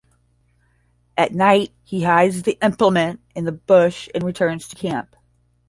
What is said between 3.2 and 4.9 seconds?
in the bush and returns to